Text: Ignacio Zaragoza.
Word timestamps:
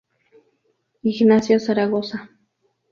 Ignacio 1.03 1.59
Zaragoza. 1.59 2.27